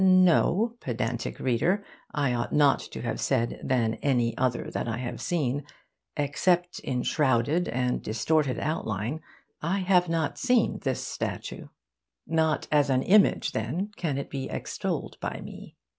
No, 0.03 0.77
pedantic 0.79 1.39
reader: 1.39 1.85
I 2.11 2.33
ought 2.33 2.51
not 2.51 2.79
to 2.79 3.03
have 3.03 3.21
said 3.21 3.59
'than 3.63 3.99
any 4.01 4.35
other 4.35 4.71
that 4.71 4.87
I 4.87 4.97
have 4.97 5.21
seen' 5.21 5.63
Except 6.17 6.79
in 6.79 7.03
shrouded 7.03 7.67
and 7.67 8.01
distorted 8.01 8.57
outline, 8.57 9.21
I 9.61 9.81
have 9.81 10.09
not 10.09 10.39
seen 10.39 10.79
this 10.79 11.03
statue. 11.05 11.67
Not 12.25 12.67
as 12.71 12.89
an 12.89 13.03
image, 13.03 13.51
then, 13.51 13.91
can 13.95 14.17
it 14.17 14.31
be 14.31 14.49
extolled 14.49 15.17
by 15.21 15.39
me. 15.39 15.75